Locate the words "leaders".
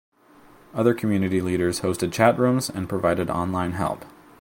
1.41-1.81